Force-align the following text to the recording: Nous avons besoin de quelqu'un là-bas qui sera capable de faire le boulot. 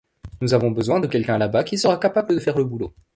Nous 0.41 0.55
avons 0.55 0.71
besoin 0.71 0.99
de 0.99 1.05
quelqu'un 1.05 1.37
là-bas 1.37 1.63
qui 1.63 1.77
sera 1.77 1.95
capable 1.97 2.33
de 2.33 2.39
faire 2.39 2.57
le 2.57 2.63
boulot. 2.63 2.95